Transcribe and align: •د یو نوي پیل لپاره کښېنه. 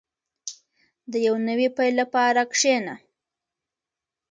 •د 1.11 1.13
یو 1.25 1.35
نوي 1.47 1.67
پیل 1.77 1.93
لپاره 2.01 2.41
کښېنه. 2.51 2.95